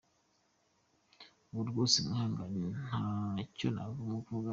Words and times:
Ubu 1.49 1.61
rwose 1.69 1.95
mwihangane 2.03 2.63
nta 2.83 3.07
cyo 3.57 3.67
namuvugaho. 3.75 4.49